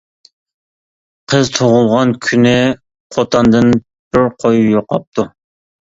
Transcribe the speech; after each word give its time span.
قىز 1.33 1.51
تۇغۇلغان 1.57 2.15
كۈنى 2.27 2.55
قوتاندىن 3.17 3.71
بىر 4.15 4.29
قوي 4.45 4.65
يوقاپتۇ. 4.73 5.27